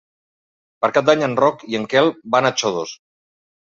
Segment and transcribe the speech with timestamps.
[0.85, 2.99] Per Cap d'Any en Roc i en Quel van a Xodos.